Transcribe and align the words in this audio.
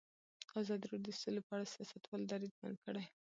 ازادي 0.61 0.85
راډیو 0.91 1.13
د 1.15 1.17
سوله 1.21 1.41
په 1.45 1.51
اړه 1.53 1.63
د 1.67 1.71
سیاستوالو 1.75 2.29
دریځ 2.31 2.51
بیان 2.59 2.73
کړی. 2.83 3.03